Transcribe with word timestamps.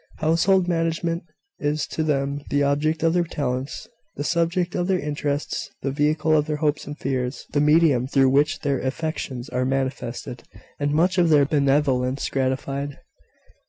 Household 0.17 0.67
management 0.67 1.25
is 1.59 1.85
to 1.89 2.01
them 2.01 2.41
the 2.49 2.63
object 2.63 3.03
of 3.03 3.13
their 3.13 3.23
talents, 3.23 3.87
the 4.15 4.23
subject 4.23 4.73
of 4.73 4.87
their 4.87 4.97
interests, 4.97 5.69
the 5.83 5.91
vehicle 5.91 6.35
of 6.35 6.47
their 6.47 6.55
hopes 6.55 6.87
and 6.87 6.97
fears, 6.97 7.45
the 7.51 7.61
medium 7.61 8.07
through 8.07 8.29
which 8.31 8.61
their 8.61 8.79
affections 8.79 9.47
are 9.49 9.63
manifested, 9.63 10.41
and 10.79 10.91
much 10.91 11.19
of 11.19 11.29
their 11.29 11.45
benevolence 11.45 12.27
gratified. 12.29 12.97